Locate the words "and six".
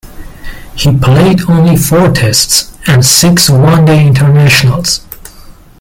2.87-3.51